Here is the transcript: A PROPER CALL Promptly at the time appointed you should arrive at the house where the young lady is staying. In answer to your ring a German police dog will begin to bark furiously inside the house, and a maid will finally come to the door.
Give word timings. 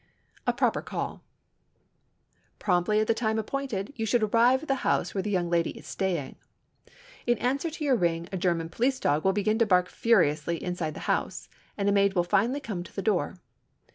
A 0.47 0.53
PROPER 0.53 0.81
CALL 0.81 1.21
Promptly 2.57 2.99
at 3.01 3.05
the 3.05 3.13
time 3.13 3.37
appointed 3.37 3.93
you 3.95 4.07
should 4.07 4.23
arrive 4.23 4.63
at 4.63 4.67
the 4.67 4.75
house 4.81 5.13
where 5.13 5.21
the 5.21 5.29
young 5.29 5.47
lady 5.47 5.77
is 5.77 5.85
staying. 5.85 6.37
In 7.27 7.37
answer 7.37 7.69
to 7.69 7.83
your 7.83 7.95
ring 7.95 8.27
a 8.31 8.37
German 8.39 8.67
police 8.69 8.99
dog 8.99 9.23
will 9.23 9.31
begin 9.33 9.59
to 9.59 9.65
bark 9.67 9.89
furiously 9.89 10.57
inside 10.63 10.95
the 10.95 11.01
house, 11.01 11.49
and 11.77 11.87
a 11.87 11.91
maid 11.91 12.15
will 12.15 12.23
finally 12.23 12.59
come 12.59 12.81
to 12.81 12.91
the 12.95 13.03
door. 13.03 13.37